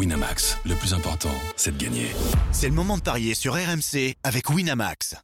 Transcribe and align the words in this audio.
Winamax, 0.00 0.56
le 0.64 0.74
plus 0.76 0.94
important, 0.94 1.28
c'est 1.56 1.76
de 1.76 1.84
gagner. 1.84 2.06
C'est 2.52 2.68
le 2.68 2.74
moment 2.74 2.96
de 2.96 3.02
parier 3.02 3.34
sur 3.34 3.52
RMC 3.52 4.14
avec 4.24 4.48
Winamax. 4.48 5.14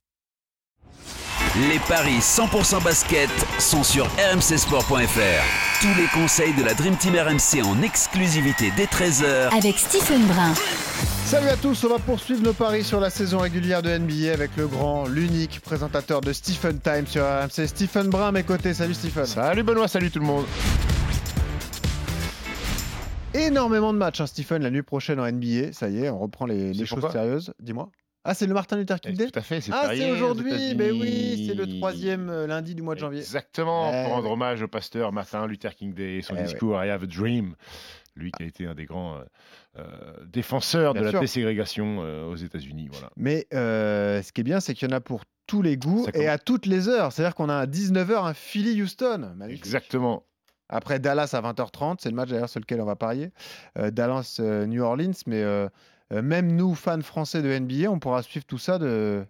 Les 1.70 1.78
paris 1.88 2.18
100% 2.18 2.84
basket 2.84 3.30
sont 3.58 3.82
sur 3.82 4.04
rmcsport.fr. 4.04 5.80
Tous 5.80 5.94
les 5.98 6.06
conseils 6.12 6.52
de 6.52 6.62
la 6.62 6.74
Dream 6.74 6.94
Team 6.98 7.14
RMC 7.14 7.64
en 7.64 7.80
exclusivité 7.80 8.70
dès 8.76 8.84
13h 8.84 9.56
avec 9.56 9.78
Stephen 9.78 10.26
Brun. 10.26 10.52
Salut 11.24 11.48
à 11.48 11.56
tous, 11.56 11.82
on 11.84 11.88
va 11.88 11.98
poursuivre 11.98 12.42
nos 12.42 12.52
paris 12.52 12.84
sur 12.84 13.00
la 13.00 13.08
saison 13.08 13.38
régulière 13.38 13.80
de 13.80 13.96
NBA 13.96 14.30
avec 14.30 14.50
le 14.58 14.66
grand, 14.66 15.06
l'unique 15.06 15.60
présentateur 15.60 16.20
de 16.20 16.34
Stephen 16.34 16.80
Time 16.80 17.06
sur 17.06 17.24
RMC, 17.24 17.66
Stephen 17.66 18.08
Brun 18.08 18.28
à 18.28 18.32
mes 18.32 18.42
côtés. 18.42 18.74
Salut 18.74 18.92
Stephen. 18.92 19.24
Salut 19.24 19.62
Benoît, 19.62 19.88
salut 19.88 20.10
tout 20.10 20.20
le 20.20 20.26
monde. 20.26 20.44
Énormément 23.36 23.92
de 23.92 23.98
matchs, 23.98 24.20
hein, 24.20 24.26
Stephen, 24.26 24.62
la 24.62 24.70
nuit 24.70 24.82
prochaine 24.82 25.20
en 25.20 25.30
NBA. 25.30 25.72
Ça 25.72 25.88
y 25.88 25.98
est, 26.04 26.10
on 26.10 26.18
reprend 26.18 26.46
les, 26.46 26.72
les 26.72 26.86
choses 26.86 27.10
sérieuses. 27.10 27.52
Dis-moi. 27.60 27.90
Ah, 28.28 28.34
c'est 28.34 28.46
le 28.48 28.54
Martin 28.54 28.76
Luther 28.76 28.98
King 29.00 29.14
Day 29.14 29.30
Tout 29.30 29.38
à 29.38 29.42
fait, 29.42 29.60
c'est 29.60 29.70
Ah, 29.72 29.90
c'est 29.94 30.10
aujourd'hui 30.10 30.74
Mais 30.74 30.90
oui, 30.90 31.44
c'est 31.46 31.54
le 31.54 31.68
troisième 31.78 32.28
euh, 32.28 32.48
lundi 32.48 32.74
du 32.74 32.82
mois 32.82 32.96
de 32.96 33.00
janvier. 33.00 33.20
Exactement, 33.20 33.88
Eh 33.94 34.02
pour 34.04 34.14
rendre 34.14 34.30
hommage 34.32 34.62
au 34.62 34.68
pasteur 34.68 35.12
Martin 35.12 35.46
Luther 35.46 35.76
King 35.76 35.94
Day, 35.94 36.22
son 36.22 36.34
Eh 36.36 36.42
discours 36.42 36.82
I 36.84 36.90
have 36.90 37.04
a 37.04 37.06
dream. 37.06 37.54
Lui 38.16 38.32
qui 38.32 38.42
a 38.42 38.46
été 38.46 38.66
un 38.66 38.74
des 38.74 38.84
grands 38.86 39.16
euh, 39.18 39.20
euh, 39.78 39.84
défenseurs 40.26 40.94
Bien 40.94 41.02
de 41.02 41.06
sûr. 41.08 41.14
la 41.16 41.20
déségrégation 41.20 41.98
euh, 42.00 42.24
aux 42.24 42.34
États-Unis. 42.34 42.88
Voilà. 42.90 43.10
Mais 43.16 43.46
euh, 43.54 44.22
ce 44.22 44.32
qui 44.32 44.40
est 44.40 44.44
bien, 44.44 44.58
c'est 44.58 44.74
qu'il 44.74 44.88
y 44.90 44.92
en 44.92 44.96
a 44.96 45.00
pour 45.00 45.22
tous 45.46 45.62
les 45.62 45.76
goûts 45.76 46.06
et 46.14 46.26
à 46.26 46.38
toutes 46.38 46.66
les 46.66 46.88
heures. 46.88 47.12
C'est-à-dire 47.12 47.34
qu'on 47.36 47.48
a 47.48 47.56
à 47.58 47.66
19h 47.66 48.26
un 48.26 48.34
Philly-Houston. 48.34 49.34
Magnifique. 49.36 49.64
Exactement. 49.64 50.24
Après 50.68 50.98
Dallas 50.98 51.30
à 51.32 51.40
20h30, 51.40 51.96
c'est 52.00 52.10
le 52.10 52.16
match 52.16 52.30
d'ailleurs 52.30 52.48
sur 52.48 52.60
lequel 52.60 52.80
on 52.80 52.84
va 52.84 52.96
parier. 52.96 53.32
Euh, 53.78 53.90
Dallas-New 53.90 54.82
Orleans, 54.82 55.12
mais 55.26 55.42
euh, 56.12 56.22
même 56.22 56.52
nous, 56.52 56.74
fans 56.74 57.00
français 57.02 57.42
de 57.42 57.58
NBA, 57.58 57.90
on 57.90 57.98
pourra 57.98 58.22
suivre 58.22 58.46
tout 58.46 58.58
ça 58.58 58.78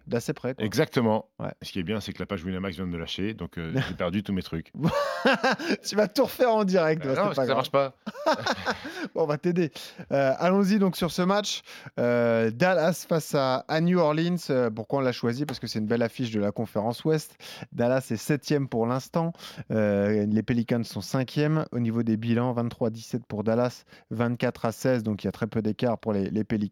d'assez 0.07 0.33
près. 0.33 0.53
quoi. 0.53 0.63
Exactement. 0.65 1.29
Ouais. 1.39 1.51
Ce 1.61 1.71
qui 1.71 1.79
est 1.79 1.83
bien, 1.83 1.99
c'est 1.99 2.13
que 2.13 2.19
la 2.19 2.25
page 2.25 2.43
Winamax 2.43 2.75
vient 2.75 2.85
de 2.85 2.91
me 2.91 2.97
lâcher, 2.97 3.33
donc 3.33 3.57
euh, 3.57 3.73
j'ai 3.87 3.95
perdu 3.95 4.23
tous 4.23 4.33
mes 4.33 4.43
trucs. 4.43 4.71
tu 5.87 5.95
vas 5.95 6.07
tout 6.07 6.23
refaire 6.25 6.51
en 6.53 6.63
direct. 6.65 7.05
Euh, 7.05 7.13
toi, 7.13 7.23
non, 7.23 7.29
parce 7.29 7.35
pas 7.35 7.41
que 7.43 7.47
ça 7.47 7.55
marche 7.55 7.71
pas. 7.71 7.93
Bon, 9.15 9.23
on 9.23 9.25
va 9.25 9.37
t'aider. 9.37 9.71
Euh, 10.11 10.33
Allons-y 10.37 10.79
donc 10.79 10.97
sur 10.97 11.11
ce 11.11 11.21
match. 11.21 11.61
Dallas 11.97 13.05
face 13.07 13.33
à, 13.35 13.65
à 13.67 13.81
New 13.81 13.99
Orleans. 13.99 14.35
Pourquoi 14.75 14.99
on 14.99 15.01
l'a 15.01 15.11
choisi? 15.11 15.45
Parce 15.45 15.59
que 15.59 15.67
c'est 15.67 15.79
une 15.79 15.85
belle 15.87 16.03
affiche 16.03 16.31
de 16.31 16.39
la 16.39 16.51
conférence 16.51 17.05
Ouest. 17.05 17.37
Dallas 17.71 18.07
est 18.11 18.17
septième 18.17 18.67
pour 18.67 18.85
l'instant. 18.85 19.31
Les 19.69 20.43
Pelicans 20.45 20.83
sont 20.83 21.01
cinquième. 21.01 21.65
Au 21.71 21.79
niveau 21.79 22.03
des 22.03 22.17
bilans, 22.17 22.53
23-17 22.53 23.21
pour 23.27 23.43
Dallas, 23.43 23.85
24 24.11 24.65
à 24.65 24.71
16. 24.71 25.03
Donc 25.03 25.23
il 25.23 25.27
y 25.27 25.29
a 25.29 25.31
très 25.31 25.47
peu 25.47 25.61
d'écart 25.61 25.97
pour 25.97 26.13
les, 26.13 26.29
les 26.29 26.43
Pelicans. 26.43 26.66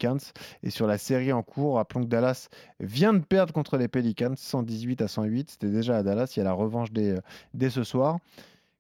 Et 0.64 0.70
sur 0.70 0.88
la 0.88 0.98
série 0.98 1.32
en 1.32 1.44
cours, 1.44 1.76
rappelons 1.76 2.02
que 2.02 2.10
Dallas 2.10 2.50
vient 2.80 3.14
de 3.14 3.20
perdre 3.20 3.54
contre 3.54 3.78
les 3.78 3.88
Pelicans, 3.88 4.36
118 4.36 5.02
à 5.02 5.08
108. 5.08 5.52
C'était 5.52 5.70
déjà 5.70 5.98
à 5.98 6.04
Dallas. 6.04 6.34
Il 6.36 6.40
y 6.40 6.42
a 6.42 6.46
la 6.46 6.54
revanche 6.54 6.92
dès, 6.92 7.16
dès 7.54 7.70
ce 7.70 7.84
soir. 7.84 8.18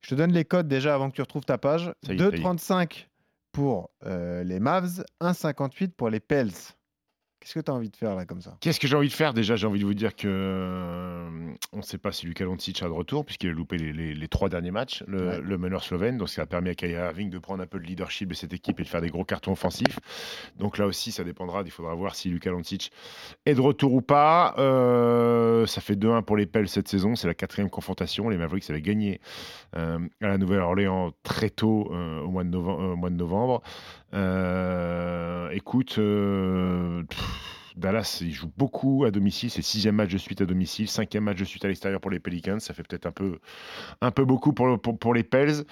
Je 0.02 0.10
te 0.10 0.16
donne 0.16 0.32
les 0.32 0.46
codes 0.46 0.68
déjà 0.68 0.94
avant 0.94 1.10
que 1.10 1.16
tu 1.16 1.22
retrouves 1.22 1.46
ta 1.46 1.58
page. 1.58 1.92
Ça 2.04 2.14
y 2.14 2.16
est, 2.16 2.20
ça 2.20 2.26
y 2.26 2.28
est. 2.28 2.44
2,35 2.44 3.08
pour 3.52 3.90
euh, 4.06 4.44
les 4.44 4.60
Mavs, 4.60 5.04
1,58 5.22 5.92
pour 5.92 6.10
les 6.10 6.20
Pels. 6.20 6.52
Qu'est-ce 7.46 7.54
que 7.60 7.60
tu 7.64 7.70
as 7.70 7.76
envie 7.76 7.92
de 7.92 7.96
faire 7.96 8.16
là 8.16 8.26
comme 8.26 8.42
ça? 8.42 8.58
Qu'est-ce 8.60 8.80
que 8.80 8.88
j'ai 8.88 8.96
envie 8.96 9.08
de 9.08 9.14
faire? 9.14 9.32
Déjà, 9.36 9.56
j'ai 9.56 9.68
envie 9.68 9.80
de 9.80 9.86
vous 9.86 9.94
dire 9.94 10.16
que 10.16 10.28
euh, 10.28 11.30
on 11.74 11.78
ne 11.78 11.82
sait 11.84 12.00
pas 12.00 12.12
si 12.12 12.26
Luka 12.26 12.44
Doncic 12.44 12.76
sera 12.76 12.90
de 12.90 12.96
retour 12.96 13.24
puisqu'il 13.24 13.52
a 13.52 13.54
loupé 13.54 13.78
les, 13.78 13.94
les- 13.94 14.16
les 14.16 14.28
trois 14.28 14.50
derniers 14.50 14.72
matchs, 14.72 15.04
le, 15.08 15.28
Ouais. 15.30 15.42
le 15.42 15.58
meneur 15.60 15.84
slovène. 15.84 16.18
Donc, 16.18 16.30
ça 16.30 16.42
a 16.42 16.46
permis 16.48 16.70
à 16.70 16.74
Kyrie 16.74 16.94
Irving 16.94 17.30
de 17.30 17.38
prendre 17.38 17.62
un 17.62 17.68
peu 17.68 17.78
le 17.78 17.84
leadership 17.84 18.30
de 18.30 18.34
cette 18.34 18.52
équipe 18.54 18.80
et 18.80 18.84
de 18.84 18.88
faire 18.88 19.02
des 19.02 19.10
gros 19.12 19.24
cartons 19.26 19.52
offensifs. 19.52 20.00
Donc 20.58 20.80
là 20.80 20.88
aussi, 20.88 21.12
ça 21.12 21.24
dépendra. 21.24 21.62
Il 21.64 21.70
faudra 21.70 21.94
voir 21.94 22.16
si 22.16 22.30
Luka 22.30 22.50
Doncic 22.50 22.92
est 23.46 23.54
de 23.54 23.62
retour 23.62 23.94
ou 23.94 24.02
pas. 24.02 24.56
Euh, 24.58 25.68
ça 25.68 25.82
fait 25.82 25.96
2-1 25.96 26.24
pour 26.24 26.38
les 26.38 26.48
Pels 26.48 26.68
cette 26.68 26.88
saison. 26.88 27.16
C'est 27.16 27.28
la 27.28 27.36
quatrième 27.36 27.70
confrontation. 27.70 28.28
Les 28.30 28.38
Mavericks 28.38 28.68
avaient 28.72 28.82
gagné 28.82 29.22
euh, 29.78 30.00
à 30.22 30.28
la 30.30 30.38
Nouvelle-Orléans 30.40 31.12
très 31.22 31.52
tôt 31.52 31.92
au, 31.92 32.28
mois 32.28 32.44
de 32.44 32.50
novembre, 32.50 32.94
au 32.94 32.96
mois 32.96 33.12
de 33.12 33.16
novembre. 33.16 33.62
Écoute, 35.52 35.96
pff, 35.96 37.35
Dallas, 37.76 38.20
il 38.22 38.32
joue 38.34 38.50
beaucoup 38.58 39.04
à 39.06 39.12
domicile. 39.12 39.50
C'est 39.50 39.62
sixième 39.62 39.96
match 39.96 40.12
de 40.12 40.18
suite 40.18 40.42
à 40.42 40.46
domicile, 40.46 40.88
cinquième 40.88 41.26
match 41.26 41.38
de 41.40 41.46
suite 41.46 41.66
à 41.66 41.68
l'extérieur 41.68 42.00
pour 42.00 42.12
les 42.12 42.20
Pelicans. 42.20 42.60
Ça 42.60 42.74
fait 42.74 42.84
peut-être 42.84 43.06
un 43.06 43.12
peu, 43.12 43.40
un 44.02 44.12
peu 44.12 44.24
beaucoup 44.26 44.54
pour, 44.54 44.80
pour, 44.82 44.98
pour 44.98 45.14
les 45.14 45.24
Pels. 45.24 45.64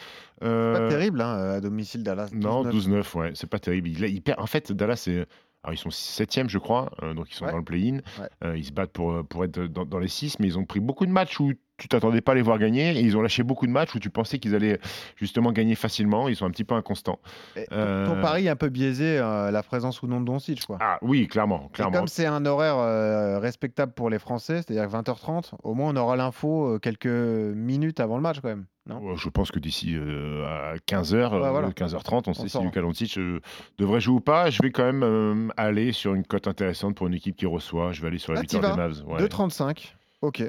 Euh, 0.44 0.74
Pas 0.74 0.90
terrible 0.90 1.22
hein, 1.22 1.34
à 1.56 1.62
domicile 1.62 2.03
Dallas. 2.03 2.30
non, 2.34 2.63
12-9. 2.66 3.02
12-9, 3.03 3.18
ouais, 3.18 3.31
c'est 3.36 3.50
pas 3.50 3.59
terrible. 3.59 3.88
Il, 3.90 4.03
il 4.03 4.22
perd- 4.22 4.40
en 4.40 4.47
fait, 4.47 4.72
Dallas, 4.72 4.97
c'est. 4.97 5.25
Alors, 5.66 5.74
ils 5.74 5.78
sont 5.78 5.92
septième, 5.92 6.50
je 6.50 6.58
crois, 6.58 6.92
euh, 7.03 7.13
donc 7.13 7.31
ils 7.31 7.36
sont 7.36 7.46
Ouais. 7.46 7.52
dans 7.52 7.58
le 7.58 7.63
play-in. 7.63 8.00
Ouais. 8.22 8.28
Euh, 8.44 8.58
ils 8.58 8.66
se 8.66 8.74
battent 8.74 8.92
pour, 8.92 9.25
pour 9.25 9.46
être 9.46 9.62
dans, 9.68 9.86
dans 9.86 10.00
les 10.00 10.09
six, 10.09 10.38
mais 10.40 10.47
ils 10.47 10.58
ont 10.59 10.66
pris 10.66 10.81
beaucoup 10.81 11.06
de 11.06 11.12
matchs 11.12 11.40
où 11.40 11.53
tu 11.83 11.89
t'attendais 11.89 12.21
pas 12.21 12.31
à 12.31 12.35
les 12.35 12.41
voir 12.41 12.57
gagner, 12.59 12.91
et 12.97 13.01
ils 13.01 13.17
ont 13.17 13.21
lâché 13.21 13.44
beaucoup 13.44 13.67
de 13.67 13.71
matchs 13.73 13.94
où 13.94 13.99
tu 13.99 14.09
pensais 14.09 14.39
qu'ils 14.39 14.55
allaient 14.55 14.79
justement 15.17 15.51
gagner 15.51 15.75
facilement. 15.75 16.29
Ils 16.29 16.35
sont 16.38 16.45
un 16.45 16.49
petit 16.49 16.63
peu 16.63 16.75
inconstants. 16.75 17.19
Et 17.57 17.66
ton- 17.66 17.75
Euh, 17.75 18.07
Ton 18.07 18.21
pari 18.21 18.45
est 18.45 18.49
un 18.49 18.55
peu 18.55 18.69
biaisé, 18.69 19.17
euh, 19.19 19.51
la 19.51 19.63
présence 19.63 20.01
ou 20.01 20.07
non 20.07 20.21
de 20.21 20.25
Doncic. 20.25 20.66
Quoi. 20.66 20.77
Ah 20.79 20.97
oui, 21.01 21.27
clairement, 21.27 21.67
Et 21.69 21.75
clairement. 21.75 21.97
comme 21.97 22.07
c'est 22.07 22.25
un 22.25 22.45
horaire 22.45 22.77
euh, 22.77 23.38
respectable 23.39 23.91
pour 23.91 24.09
les 24.09 24.17
Français, 24.17 24.61
c'est-à-dire 24.61 24.88
20h30, 24.88 25.51
au 25.63 25.73
moins 25.73 25.91
on 25.94 25.97
aura 25.97 26.16
l'info 26.16 26.75
euh, 26.75 26.79
quelques 26.79 27.05
minutes 27.07 28.00
avant 28.00 28.15
le 28.15 28.21
match 28.21 28.39
quand 28.39 28.47
même. 28.47 28.63
Non? 28.88 29.15
Je 29.17 29.27
pense 29.29 29.51
que 29.51 29.59
d'ici 29.59 29.95
euh, 29.95 30.45
à 30.45 30.75
15h, 30.88 31.33
Ouais, 31.33 31.50
voilà. 31.50 31.69
15h30, 31.71 32.23
on 32.27 32.33
sait 32.33 32.47
si. 32.50 32.59
Luka 32.61 32.79
Doncic 32.81 33.17
euh, 33.17 33.39
devrait 33.77 34.00
jouer 34.00 34.15
ou 34.15 34.19
pas. 34.21 34.50
Je 34.50 34.61
vais 34.61 34.71
quand 34.71 34.83
même 34.83 35.03
euh, 35.03 35.47
aller 35.57 35.91
sur 35.91 36.13
une 36.13 36.25
cote 36.25 36.47
intéressante 36.47 36.95
pour 36.95 37.07
une 37.07 37.13
équipe 37.13 37.35
qui 37.35 37.45
reçoit. 37.45 37.91
Je 37.94 38.01
vais 38.01 38.07
aller 38.07 38.17
sur 38.19 38.31
la 38.33 38.39
Ah, 38.39 38.41
victoire 38.41 38.75
des 38.75 38.81
Mavs. 38.81 39.03
ouais. 39.07 39.19
2,35. 39.19 39.95
Ok. 40.21 40.44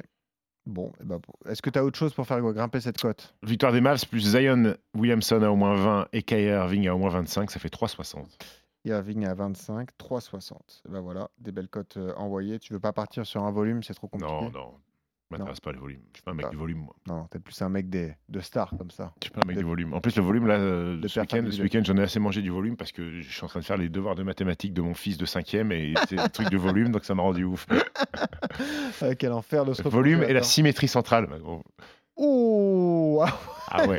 Bon, 0.66 0.92
eh 1.00 1.04
ben, 1.04 1.20
est-ce 1.46 1.60
que 1.60 1.68
tu 1.68 1.78
as 1.78 1.84
autre 1.84 1.98
chose 1.98 2.14
pour 2.14 2.26
faire 2.26 2.40
grimper 2.40 2.80
cette 2.80 2.98
cote? 3.00 3.34
Victoire 3.42 3.72
des 3.72 3.82
Mavs 3.82 4.06
plus 4.08 4.20
Zion 4.20 4.74
Williamson 4.94 5.42
à 5.42 5.50
au 5.50 5.56
moins 5.56 5.74
20 5.74 6.08
et 6.12 6.22
Kyrie 6.22 6.44
Irving 6.44 6.88
à 6.88 6.94
au 6.94 6.98
moins 6.98 7.10
25, 7.10 7.50
ça 7.50 7.60
fait 7.60 7.72
3,60. 7.72 8.24
Irving 8.86 9.26
à 9.26 9.34
25, 9.34 9.90
3,60. 9.98 10.52
Eh 10.86 10.90
Ben 10.90 11.00
voilà, 11.00 11.30
des 11.38 11.52
belles 11.52 11.68
cotes 11.68 11.96
euh, 11.96 12.14
envoyées. 12.16 12.58
Tu 12.58 12.72
veux 12.72 12.80
pas 12.80 12.92
partir 12.92 13.26
sur 13.26 13.42
un 13.44 13.50
volume, 13.50 13.82
c'est 13.82 13.94
trop 13.94 14.08
compliqué? 14.08 14.32
Non, 14.32 14.50
non, 14.50 14.74
m'intéresse 15.38 15.60
pas 15.60 15.72
les 15.72 15.78
volumes. 15.78 16.00
Je 16.12 16.18
suis 16.18 16.22
pas 16.22 16.30
un 16.30 16.34
mec 16.34 16.46
Ah. 16.48 16.50
du 16.50 16.56
volume, 16.56 16.78
moi. 16.78 16.94
Non, 17.06 17.26
t'es 17.30 17.38
plus 17.38 17.60
un 17.62 17.68
mec 17.68 17.88
des, 17.88 18.14
de 18.28 18.40
stars 18.40 18.70
comme 18.78 18.90
ça. 18.90 19.12
Je 19.22 19.26
suis 19.26 19.32
pas 19.32 19.40
un 19.44 19.46
mec 19.46 19.56
De- 19.56 19.62
du 19.62 19.66
volume. 19.68 19.92
En 19.94 20.00
plus, 20.00 20.16
le 20.16 20.22
volume, 20.22 20.46
là, 20.46 20.54
euh, 20.54 20.96
de 20.98 21.08
ce 21.08 21.20
week-end, 21.20 21.44
week-end, 21.44 21.82
j'en 21.84 21.96
ai 21.96 22.02
assez 22.02 22.18
mangé 22.20 22.42
du 22.42 22.50
volume 22.50 22.76
parce 22.76 22.92
que 22.92 23.20
je 23.20 23.30
suis 23.30 23.44
en 23.44 23.48
train 23.48 23.60
de 23.60 23.64
faire 23.64 23.76
les 23.76 23.88
devoirs 23.88 24.14
de 24.14 24.22
mathématiques 24.22 24.72
de 24.74 24.82
mon 24.82 24.94
fils 24.94 25.18
de 25.18 25.26
5 25.26 25.54
et 25.54 25.94
c'est 26.08 26.18
un 26.18 26.28
truc 26.28 26.48
de 26.50 26.56
volume, 26.56 26.90
donc 26.92 27.04
ça 27.04 27.14
m'a 27.14 27.22
rendu 27.22 27.44
ouf. 27.44 27.66
Euh, 29.02 29.14
quel 29.18 29.32
enfer 29.32 29.64
de 29.64 29.74
se 29.74 29.82
volume 29.82 30.22
et 30.22 30.32
la 30.32 30.42
symétrie 30.42 30.88
centrale. 30.88 31.28
Ouh 32.16 33.22
Ah 33.76 33.86
ouais, 33.88 33.98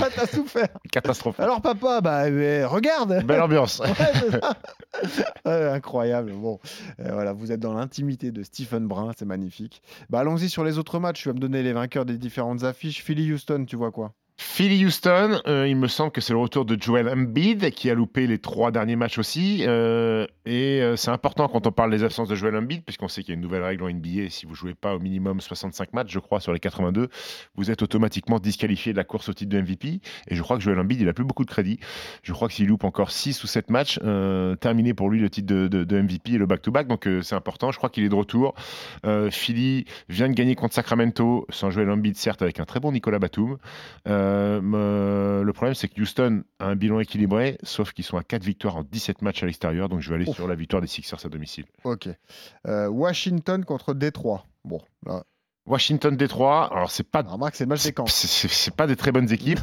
Ah, 0.00 0.08
T'as 0.14 0.26
souffert 0.26 0.68
catastrophe. 0.92 1.40
Alors 1.40 1.62
papa, 1.62 2.00
bah 2.02 2.24
euh, 2.26 2.68
regarde 2.68 3.24
Belle 3.24 3.40
ambiance. 3.40 3.80
Ouais, 5.44 5.68
incroyable. 5.68 6.32
Bon, 6.32 6.60
Euh, 7.00 7.10
voilà, 7.12 7.32
vous 7.32 7.50
êtes 7.52 7.60
dans 7.60 7.74
l'intimité 7.74 8.30
de 8.32 8.42
Stephen 8.42 8.86
Brun, 8.86 9.10
c'est 9.18 9.24
magnifique. 9.24 9.82
Bah, 10.08 10.20
allons-y 10.20 10.48
sur 10.48 10.62
les 10.64 10.78
autres 10.78 10.98
matchs. 10.98 11.22
Tu 11.22 11.28
vas 11.28 11.34
me 11.34 11.40
donner 11.40 11.62
les 11.62 11.72
vainqueurs 11.72 12.04
des 12.04 12.16
différentes 12.18 12.62
affiches. 12.64 13.02
Philly 13.02 13.32
Houston, 13.32 13.64
tu 13.66 13.76
vois 13.76 13.90
quoi? 13.90 14.12
Philly 14.36 14.84
Houston, 14.84 15.40
euh, 15.46 15.68
il 15.68 15.76
me 15.76 15.86
semble 15.86 16.10
que 16.10 16.20
c'est 16.20 16.32
le 16.32 16.40
retour 16.40 16.64
de 16.64 16.76
Joel 16.80 17.08
Embiid 17.08 17.70
qui 17.70 17.88
a 17.88 17.94
loupé 17.94 18.26
les 18.26 18.38
trois 18.38 18.72
derniers 18.72 18.96
matchs 18.96 19.18
aussi. 19.18 19.64
euh, 19.66 20.26
et 20.44 20.82
euh, 20.82 20.96
c'est 20.96 21.10
important 21.10 21.46
quand 21.46 21.68
on 21.68 21.72
parle 21.72 21.92
des 21.92 22.02
absences 22.02 22.28
de 22.28 22.34
Joel 22.34 22.56
Embiid, 22.56 22.82
puisqu'on 22.84 23.06
sait 23.06 23.22
qu'il 23.22 23.30
y 23.30 23.32
a 23.32 23.36
une 23.36 23.40
nouvelle 23.40 23.62
règle 23.62 23.84
en 23.84 23.90
NBA. 23.90 24.30
Si 24.30 24.44
vous 24.46 24.56
jouez 24.56 24.74
pas 24.74 24.96
au 24.96 24.98
minimum 24.98 25.40
65 25.40 25.92
matchs, 25.92 26.12
je 26.12 26.18
crois, 26.18 26.40
sur 26.40 26.52
les 26.52 26.58
82, 26.58 27.08
vous 27.54 27.70
êtes 27.70 27.82
automatiquement 27.82 28.40
disqualifié 28.40 28.92
de 28.92 28.96
la 28.96 29.04
course 29.04 29.28
au 29.28 29.34
titre 29.34 29.50
de 29.50 29.60
MVP. 29.60 30.00
Et 30.28 30.34
je 30.34 30.42
crois 30.42 30.56
que 30.56 30.64
Joel 30.64 30.80
Embiid, 30.80 31.00
il 31.00 31.08
a 31.08 31.12
plus 31.12 31.24
beaucoup 31.24 31.44
de 31.44 31.50
crédit. 31.50 31.78
Je 32.24 32.32
crois 32.32 32.48
que 32.48 32.54
s'il 32.54 32.66
loupe 32.66 32.84
encore 32.84 33.12
6 33.12 33.42
ou 33.44 33.46
7 33.46 33.70
matchs, 33.70 34.00
terminé 34.60 34.94
pour 34.94 35.10
lui 35.10 35.20
le 35.20 35.30
titre 35.30 35.46
de, 35.46 36.02
MVP 36.02 36.32
et 36.32 36.38
le 36.38 36.46
back-to-back. 36.46 36.88
Donc 36.88 37.08
c'est 37.22 37.36
important. 37.36 37.70
Je 37.70 37.78
crois 37.78 37.90
qu'il 37.90 38.02
est 38.02 38.08
de 38.08 38.14
retour. 38.14 38.54
Philly 39.30 39.84
vient 40.08 40.28
de 40.28 40.34
gagner 40.34 40.56
contre 40.56 40.74
Sacramento, 40.74 41.46
sans 41.50 41.70
Joel 41.70 41.90
Embiid, 41.90 42.16
certes, 42.16 42.42
avec 42.42 42.58
un 42.58 42.64
très 42.64 42.80
bon 42.80 42.90
Nicolas 42.90 43.20
Batum. 43.20 43.58
Me- 44.60 45.42
le 45.44 45.52
problème, 45.52 45.74
c'est 45.74 45.88
que 45.88 46.00
Houston 46.00 46.44
a 46.58 46.66
un 46.66 46.76
bilan 46.76 47.00
équilibré, 47.00 47.58
sauf 47.62 47.92
qu'ils 47.92 48.04
sont 48.04 48.16
à 48.16 48.22
4 48.24 48.42
victoires 48.44 48.76
en 48.76 48.82
17 48.84 49.22
matchs 49.22 49.42
à 49.42 49.46
l'extérieur. 49.46 49.88
Donc 49.88 50.00
je 50.00 50.08
vais 50.10 50.16
aller 50.16 50.28
Ouf. 50.28 50.34
sur 50.36 50.48
la 50.48 50.54
victoire 50.54 50.80
des 50.82 50.88
Sixers 50.88 51.24
à 51.24 51.28
domicile. 51.28 51.64
Ok. 51.84 52.08
Euh, 52.66 52.88
Washington 52.88 53.64
contre 53.64 53.94
Détroit. 53.94 54.44
Bon, 54.64 54.80
là, 55.06 55.24
Washington 55.66 56.14
Détroit. 56.16 56.68
Alors 56.72 56.90
c'est 56.90 57.08
pas 57.08 57.22
c'est 58.06 58.28
c'est- 58.28 58.74
pas 58.76 58.86
des 58.86 58.96
très 58.96 59.12
bonnes 59.12 59.32
équipes. 59.32 59.60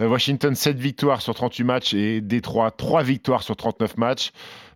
Euh, 0.00 0.08
Washington 0.08 0.54
7 0.54 0.78
victoires 0.78 1.20
sur 1.22 1.34
38 1.34 1.64
matchs 1.64 1.94
et 1.94 2.20
Détroit 2.20 2.70
3 2.70 3.02
victoires 3.02 3.42
sur 3.42 3.56
39 3.56 3.96
matchs. 3.98 4.32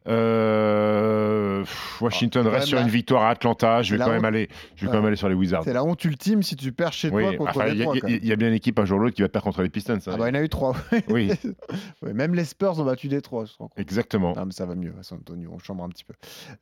Euh, 0.09 1.65
Washington 2.01 2.45
Ah, 2.49 2.51
reste 2.51 2.69
sur 2.69 2.79
une 2.79 2.89
victoire 2.89 3.23
à 3.25 3.31
Atlanta. 3.31 3.83
Je 3.83 3.95
vais 3.95 4.03
quand 4.03 4.11
même 4.11 4.25
aller, 4.25 4.49
je 4.77 4.85
vais 4.85 4.91
quand 4.91 4.97
même 4.99 5.07
aller 5.07 5.17
sur 5.17 5.29
les 5.29 5.35
Wizards. 5.35 5.65
C'est 5.65 5.73
la 5.73 5.85
honte 5.85 6.03
ultime 6.05 6.43
si 6.43 6.57
tu 6.57 6.73
perds 6.73 6.93
chez 6.93 7.11
toi 7.11 7.19
Oui, 7.23 7.37
contre 7.37 7.51
enfin, 7.51 7.69
il 7.69 7.79
y, 7.79 7.83
a- 7.83 8.33
y 8.35 8.37
bien 8.37 8.49
une 8.49 8.55
équipe 8.55 8.79
un 8.79 8.85
jour 8.85 8.99
ou 8.99 9.03
l'autre 9.03 9.15
qui 9.17 9.23
va 9.23 9.29
perdre 9.29 9.45
contre 9.45 9.63
les 9.63 9.69
Pistons. 9.69 9.95
hein. 9.95 9.99
Ah 10.07 10.17
bah, 10.17 10.29
il 10.31 10.35
y 10.35 10.39
en 10.39 10.41
a 10.41 10.45
eu 10.45 10.49
trois. 10.49 10.75
Oui, 11.09 11.31
même 12.03 12.35
les 12.35 12.45
Spurs 12.45 12.79
ont 12.81 12.85
battu 12.85 13.09
Détroit. 13.09 13.45
je 13.47 13.53
exactement. 13.81 14.35
Mais 14.45 14.53
ça 14.53 14.67
va 14.67 14.75
mieux, 14.75 14.95
San 15.03 15.19
Antonio, 15.19 15.51
on 15.55 15.59
chambre 15.59 15.85
un 15.85 15.89
petit 15.89 16.05
peu. 16.05 16.15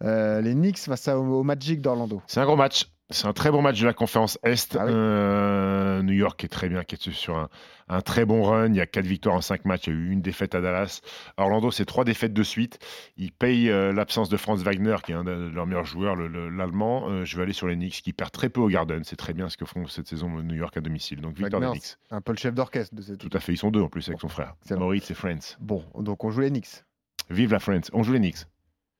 Euh, 0.04 0.40
les 0.40 0.54
Knicks 0.54 0.78
face 0.78 1.08
au 1.08 1.42
Magic 1.42 1.80
d'Orlando. 1.80 2.20
C'est 2.26 2.40
un 2.40 2.44
gros 2.44 2.56
match. 2.56 2.86
C'est 3.10 3.26
un 3.26 3.32
très 3.32 3.50
bon 3.50 3.62
match 3.62 3.80
de 3.80 3.86
la 3.86 3.94
conférence 3.94 4.38
Est. 4.42 4.76
Ah 4.78 4.84
oui. 4.84 4.92
Euh, 4.94 6.02
New 6.02 6.12
York 6.12 6.44
est 6.44 6.48
très 6.48 6.68
bien, 6.68 6.84
qui 6.84 6.94
est 6.96 7.10
sur 7.10 7.38
un, 7.38 7.48
un 7.88 8.02
très 8.02 8.26
bon 8.26 8.42
run. 8.42 8.66
Il 8.68 8.74
y 8.76 8.82
a 8.82 8.86
4 8.86 9.06
victoires 9.06 9.34
en 9.34 9.40
5 9.40 9.64
matchs. 9.64 9.86
Il 9.86 9.94
y 9.94 9.96
a 9.96 9.98
eu 9.98 10.10
une 10.10 10.20
défaite 10.20 10.54
à 10.54 10.60
Dallas. 10.60 11.00
Orlando, 11.38 11.70
c'est 11.70 11.86
3 11.86 12.04
défaites 12.04 12.34
de 12.34 12.42
suite. 12.42 12.78
Ils 13.16 13.32
payent 13.32 13.70
euh, 13.70 13.92
l'absence 13.94 14.28
de 14.28 14.36
Franz 14.36 14.62
Wagner, 14.62 14.96
qui 15.02 15.12
est 15.12 15.14
un 15.14 15.24
de 15.24 15.30
leurs 15.54 15.66
meilleurs 15.66 15.86
joueurs, 15.86 16.16
le- 16.16 16.28
le- 16.28 16.50
l'Allemand. 16.50 17.08
Euh, 17.08 17.24
je 17.24 17.36
vais 17.38 17.44
aller 17.44 17.54
sur 17.54 17.66
les 17.66 17.76
Knicks, 17.76 18.02
qui 18.02 18.12
perdent 18.12 18.30
très 18.30 18.50
peu 18.50 18.60
au 18.60 18.68
Garden. 18.68 19.02
C'est 19.04 19.16
très 19.16 19.32
bien 19.32 19.48
ce 19.48 19.56
que 19.56 19.64
font 19.64 19.86
cette 19.86 20.06
saison 20.06 20.28
New 20.28 20.56
York 20.56 20.76
à 20.76 20.82
domicile. 20.82 21.22
Donc 21.22 21.34
victoire 21.38 21.62
des 21.62 21.78
Knicks. 21.78 21.96
Un 22.10 22.20
peu 22.20 22.32
le 22.32 22.38
chef 22.38 22.52
d'orchestre 22.54 22.94
de 22.94 23.00
cette 23.00 23.18
Tout 23.20 23.30
à 23.32 23.40
fait. 23.40 23.54
Ils 23.54 23.58
sont 23.58 23.70
deux 23.70 23.80
en 23.80 23.88
plus 23.88 24.06
avec 24.08 24.20
Bon, 24.20 24.28
son 24.28 24.34
frère. 24.34 24.54
excellent. 24.62 24.80
Moritz 24.80 25.10
et 25.10 25.14
Friends. 25.14 25.56
Bon, 25.60 25.82
donc 25.98 26.24
on 26.24 26.30
joue 26.30 26.40
les 26.42 26.50
Knicks. 26.50 26.84
Vive 27.30 27.52
la 27.52 27.58
Friends. 27.58 27.88
On 27.94 28.02
joue 28.02 28.12
les 28.12 28.18
Knicks. 28.20 28.44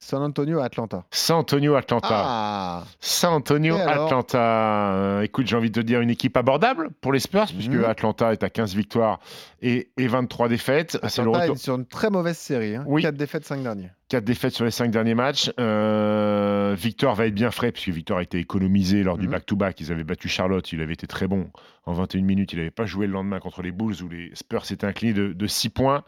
San 0.01 0.23
Antonio 0.23 0.61
à 0.61 0.65
Atlanta. 0.67 1.05
San 1.11 1.39
Antonio, 1.39 1.75
Atlanta. 1.75 2.09
Ah 2.11 2.85
San 3.01 3.33
Antonio, 3.33 3.75
Atlanta. 3.77 4.93
Euh, 4.95 5.23
écoute, 5.23 5.47
j'ai 5.49 5.57
envie 5.57 5.71
de 5.71 5.81
te 5.81 5.85
dire 5.85 6.01
une 6.01 6.09
équipe 6.11 6.37
abordable 6.37 6.91
pour 7.01 7.13
les 7.13 7.19
Spurs, 7.19 7.47
puisque 7.49 7.73
Mhm. 7.73 7.85
Atlanta 7.85 8.33
est 8.33 8.43
à 8.45 8.49
15 8.49 8.75
victoires 8.77 9.19
et, 9.61 9.91
et 9.97 10.07
23 10.07 10.49
défaites. 10.49 10.99
C'est 11.09 11.23
le 11.23 11.29
Atlanta 11.31 11.41
retour. 11.41 11.57
est 11.57 11.59
sur 11.59 11.75
une 11.75 11.85
très 11.85 12.11
mauvaise 12.11 12.39
série. 12.39 12.77
Hein. 12.77 12.85
Oui. 12.87 13.03
4 13.03 13.17
défaites, 13.17 13.45
5 13.45 13.63
derniers. 13.63 13.91
4 14.09 14.25
défaites 14.25 14.55
sur 14.55 14.65
les 14.65 14.71
5 14.71 14.91
derniers 14.93 15.17
matchs. 15.17 15.51
Euh, 15.59 16.77
Victor 16.79 17.15
va 17.17 17.27
être 17.27 17.35
bien 17.35 17.51
frais, 17.51 17.73
puisque 17.73 17.89
Victor 17.89 18.19
a 18.19 18.23
été 18.23 18.39
économisé 18.39 19.03
lors 19.03 19.19
du 19.19 19.27
Mhm. 19.27 19.33
back-to-back. 19.33 19.81
Ils 19.81 19.91
avaient 19.93 20.05
battu 20.05 20.29
Charlotte, 20.29 20.71
il 20.73 20.81
avait 20.81 20.95
été 20.95 21.09
très 21.09 21.27
bon 21.27 21.51
en 21.87 21.93
21 21.93 22.23
minutes. 22.23 22.53
Il 22.53 22.59
n'avait 22.61 22.71
pas 22.71 22.87
joué 22.87 23.09
le 23.09 23.13
lendemain 23.13 23.41
contre 23.41 23.63
les 23.63 23.73
Bulls, 23.73 23.97
où 24.05 24.09
les 24.09 24.31
Spurs 24.35 24.65
s'étaient 24.65 24.87
inclinés 24.87 25.13
de, 25.13 25.33
de 25.33 25.47
6 25.49 25.71
points 25.71 26.05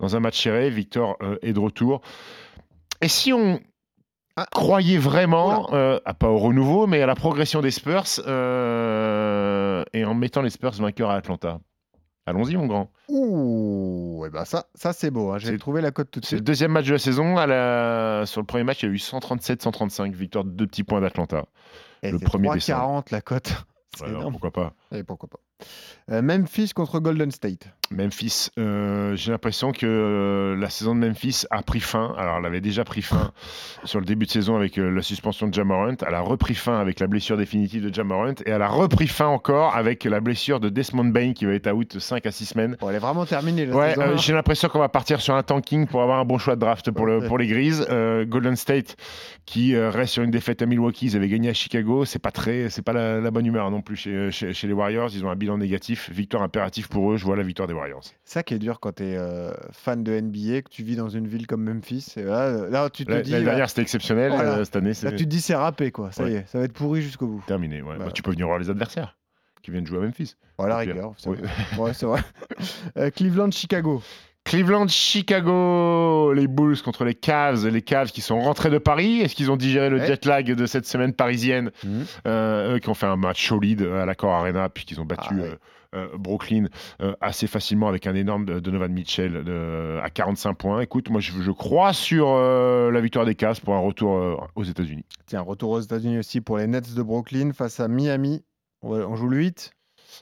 dans 0.00 0.16
un 0.16 0.20
match 0.20 0.42
serré. 0.42 0.70
Victor 0.70 1.16
euh, 1.22 1.36
est 1.42 1.52
de 1.52 1.60
retour. 1.60 2.00
Et 3.04 3.08
si 3.08 3.32
on 3.32 3.60
Ah. 4.36 4.46
croyait 4.50 4.98
vraiment, 4.98 5.72
euh, 5.74 6.00
à 6.04 6.14
pas 6.14 6.28
au 6.28 6.38
renouveau, 6.38 6.86
mais 6.86 7.02
à 7.02 7.06
la 7.06 7.14
progression 7.14 7.60
des 7.60 7.70
Spurs, 7.70 8.04
euh, 8.26 9.84
et 9.92 10.04
en 10.04 10.14
mettant 10.14 10.42
les 10.42 10.50
Spurs 10.50 10.72
vainqueurs 10.72 11.10
à 11.10 11.14
Atlanta 11.16 11.60
Allons-y, 12.26 12.56
mon 12.56 12.66
grand. 12.66 12.90
Ouh, 13.10 14.24
et 14.26 14.30
ben 14.30 14.46
ça, 14.46 14.64
ça 14.74 14.94
c'est 14.94 15.10
beau. 15.10 15.32
hein. 15.32 15.36
J'ai 15.38 15.58
trouvé 15.58 15.82
la 15.82 15.90
cote 15.90 16.10
tout 16.10 16.20
de 16.20 16.24
C'est 16.24 16.36
le 16.36 16.38
suite. 16.38 16.46
deuxième 16.46 16.72
match 16.72 16.86
de 16.86 16.92
la 16.92 16.98
saison. 16.98 17.36
À 17.36 17.46
la... 17.46 18.22
Sur 18.24 18.40
le 18.40 18.46
premier 18.46 18.64
match, 18.64 18.82
il 18.82 18.86
y 18.86 18.88
a 18.88 18.92
eu 18.94 18.96
137-135, 18.96 20.14
victoire 20.14 20.42
de 20.44 20.50
deux 20.50 20.66
petits 20.66 20.84
points 20.84 21.02
d'Atlanta. 21.02 21.44
Le 22.02 22.18
c'est 22.18 22.24
1er 22.26 22.58
3,40 22.58 23.12
la 23.12 23.20
cote. 23.20 23.52
Ouais, 24.00 24.08
pourquoi 24.30 24.50
pas 24.50 24.72
Et 24.92 25.04
pourquoi 25.04 25.28
pas. 25.28 25.38
Euh, 26.10 26.20
Memphis 26.20 26.72
contre 26.74 27.00
Golden 27.00 27.30
State. 27.30 27.66
Memphis, 27.90 28.48
euh, 28.58 29.14
j'ai 29.16 29.30
l'impression 29.30 29.72
que 29.72 29.86
euh, 29.86 30.56
la 30.60 30.68
saison 30.68 30.94
de 30.94 31.00
Memphis 31.00 31.44
a 31.50 31.62
pris 31.62 31.80
fin. 31.80 32.14
Alors, 32.18 32.36
elle 32.38 32.44
avait 32.46 32.60
déjà 32.60 32.84
pris 32.84 33.00
fin 33.00 33.32
sur 33.84 34.00
le 34.00 34.04
début 34.04 34.26
de 34.26 34.30
saison 34.30 34.56
avec 34.56 34.76
euh, 34.78 34.90
la 34.90 35.00
suspension 35.00 35.46
de 35.48 35.54
Jamorant. 35.54 35.94
Elle 36.06 36.14
a 36.14 36.20
repris 36.20 36.54
fin 36.54 36.78
avec 36.78 37.00
la 37.00 37.06
blessure 37.06 37.38
définitive 37.38 37.82
de 37.88 37.94
Jamorant. 37.94 38.32
Et 38.44 38.50
elle 38.50 38.60
a 38.60 38.68
repris 38.68 39.06
fin 39.06 39.26
encore 39.28 39.74
avec 39.74 40.04
la 40.04 40.20
blessure 40.20 40.60
de 40.60 40.68
Desmond 40.68 41.06
Bain 41.06 41.32
qui 41.32 41.46
va 41.46 41.52
être 41.54 41.70
out 41.72 41.98
5 41.98 42.26
à 42.26 42.30
6 42.32 42.44
semaines. 42.46 42.76
Bon, 42.80 42.90
elle 42.90 42.96
est 42.96 43.00
vraiment 43.00 43.24
terminée. 43.24 43.64
La 43.64 43.74
Ouais, 43.76 43.90
saison, 43.94 44.02
hein. 44.02 44.16
j'ai 44.16 44.32
l'impression 44.34 44.68
qu'on 44.68 44.80
va 44.80 44.90
partir 44.90 45.22
sur 45.22 45.34
un 45.34 45.42
tanking 45.42 45.86
pour 45.86 46.02
avoir 46.02 46.18
un 46.18 46.24
bon 46.26 46.36
choix 46.36 46.54
de 46.56 46.60
draft 46.60 46.90
pour, 46.90 47.06
le, 47.06 47.18
Ouais. 47.20 47.28
pour 47.28 47.38
les 47.38 47.46
Grises. 47.46 47.86
Golden 48.26 48.56
State 48.56 48.96
qui 49.46 49.74
reste 49.76 50.14
sur 50.14 50.22
une 50.22 50.30
défaite 50.30 50.60
à 50.62 50.66
Milwaukee, 50.66 51.06
ils 51.06 51.16
avaient 51.16 51.28
gagné 51.28 51.48
à 51.50 51.54
Chicago. 51.54 52.04
C'est 52.04 52.18
pas 52.18 52.30
très, 52.30 52.68
c'est 52.70 52.82
pas 52.82 52.92
la, 52.92 53.20
la 53.20 53.30
bonne 53.30 53.46
humeur 53.46 53.70
non 53.70 53.80
plus 53.82 53.96
chez, 53.96 54.30
chez, 54.30 54.52
chez 54.52 54.66
les 54.66 54.72
Warriors. 54.72 55.08
Ils 55.14 55.24
ont 55.24 55.30
un 55.30 55.36
bilan 55.36 55.53
négatif. 55.58 56.10
Victoire 56.10 56.42
impérative 56.42 56.88
pour 56.88 57.12
eux. 57.12 57.16
Je 57.16 57.24
vois 57.24 57.36
la 57.36 57.42
victoire 57.42 57.68
des 57.68 57.74
Warriors. 57.74 58.02
C'est 58.04 58.14
ça 58.24 58.42
qui 58.42 58.54
est 58.54 58.58
dur 58.58 58.80
quand 58.80 58.92
tu 58.96 59.04
es 59.04 59.18
fan 59.72 60.02
de 60.04 60.12
NBA, 60.20 60.62
que 60.62 60.68
tu 60.70 60.82
vis 60.82 60.96
dans 60.96 61.08
une 61.08 61.26
ville 61.26 61.46
comme 61.46 61.62
Memphis. 61.64 62.14
Et 62.16 62.22
là, 62.22 62.40
euh, 62.42 62.70
là, 62.70 62.90
tu 62.90 63.04
te 63.04 63.10
La- 63.10 63.22
dis, 63.22 63.30
L'année 63.30 63.44
là, 63.44 63.50
dernière, 63.52 63.68
c'était 63.70 63.82
exceptionnel. 63.82 64.32
Voilà. 64.32 64.58
Euh, 64.58 64.64
cette 64.64 64.76
année, 64.76 64.92
là, 65.02 65.10
tu 65.12 65.24
te 65.24 65.30
dis 65.30 65.40
c'est 65.40 65.54
râpé, 65.54 65.90
quoi. 65.90 66.12
Ça 66.12 66.28
y 66.28 66.34
est, 66.34 66.46
ça 66.48 66.58
va 66.58 66.64
être 66.64 66.72
pourri 66.72 67.02
jusqu'au 67.02 67.26
bout. 67.26 67.42
terminé. 67.46 67.82
ouais. 67.82 67.96
Bah. 67.98 68.06
Bah, 68.06 68.10
tu 68.12 68.22
peux 68.22 68.30
venir 68.32 68.46
voir 68.46 68.58
les 68.58 68.70
adversaires 68.70 69.16
qui 69.62 69.70
viennent 69.70 69.86
jouer 69.86 69.98
à 69.98 70.02
Memphis. 70.02 70.34
Voilà, 70.58 70.76
rigueur. 70.78 71.14
c'est 71.16 71.30
Oui. 71.30 71.38
vrai. 71.38 71.50
Ouais, 71.82 71.94
c'est 71.94 72.06
vrai. 72.06 72.20
Euh, 72.96 73.10
Cleveland, 73.10 73.50
Chicago. 73.50 74.02
Cleveland, 74.44 74.88
Chicago, 74.88 76.32
les 76.34 76.46
Bulls 76.46 76.80
contre 76.82 77.04
les 77.04 77.14
Cavs, 77.14 77.66
les 77.66 77.82
Cavs 77.82 78.10
qui 78.12 78.20
sont 78.20 78.40
rentrés 78.40 78.70
de 78.70 78.78
Paris. 78.78 79.20
Est-ce 79.20 79.34
qu'ils 79.34 79.50
ont 79.50 79.56
digéré 79.56 79.88
le 79.88 79.98
Ouais. 79.98 80.06
jet 80.06 80.24
lag 80.26 80.46
de 80.52 80.66
cette 80.66 80.86
semaine 80.86 81.12
parisienne 81.14 81.70
Euh, 82.26 82.74
eux 82.76 82.78
qui 82.78 82.88
ont 82.90 82.94
fait 82.94 83.06
un 83.06 83.16
match 83.16 83.48
solide 83.48 83.82
à 83.82 84.04
l'accord 84.04 84.32
Arena, 84.32 84.68
puisqu'ils 84.68 85.00
ont 85.00 85.04
battu 85.06 85.28
Ah 85.30 85.34
ouais. 85.34 85.48
euh, 85.48 85.56
euh, 85.96 86.08
Brooklyn 86.18 86.66
assez 87.20 87.46
facilement 87.46 87.88
avec 87.88 88.06
un 88.06 88.14
énorme 88.14 88.44
Donovan 88.60 88.92
Mitchell 88.92 89.44
à 90.02 90.10
45 90.10 90.54
points. 90.54 90.80
Écoute, 90.80 91.08
moi 91.08 91.20
je, 91.20 91.32
je 91.40 91.50
crois 91.50 91.92
sur 91.92 92.26
la 92.36 93.00
victoire 93.00 93.24
des 93.24 93.34
Cavs 93.34 93.60
pour 93.60 93.74
un 93.74 93.80
retour 93.80 94.46
aux 94.56 94.64
États-Unis. 94.64 95.04
Tiens, 95.26 95.40
retour 95.40 95.70
aux 95.70 95.80
États-Unis 95.80 96.18
aussi 96.18 96.40
pour 96.40 96.58
les 96.58 96.66
Nets 96.66 96.94
de 96.94 97.02
Brooklyn 97.02 97.52
face 97.52 97.80
à 97.80 97.88
Miami. 97.88 98.42
On 98.82 99.16
joue 99.16 99.28
le 99.28 99.38
8. 99.38 99.72